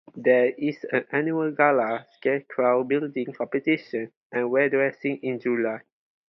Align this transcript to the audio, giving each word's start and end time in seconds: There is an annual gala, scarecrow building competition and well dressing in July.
There 0.15 0.51
is 0.57 0.83
an 0.91 1.05
annual 1.11 1.51
gala, 1.51 2.07
scarecrow 2.15 2.83
building 2.83 3.33
competition 3.33 4.11
and 4.31 4.49
well 4.49 4.67
dressing 4.67 5.17
in 5.17 5.39
July. 5.39 5.81